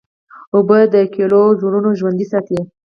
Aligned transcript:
اوبه 0.55 0.77
د 0.93 0.95
کلیو 1.13 1.57
زړونه 1.59 1.89
ژوندی 1.99 2.25
ساتي. 2.31 2.59